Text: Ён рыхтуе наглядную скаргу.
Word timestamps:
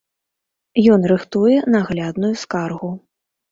Ён 0.95 1.01
рыхтуе 1.11 1.55
наглядную 1.77 2.33
скаргу. 2.47 2.93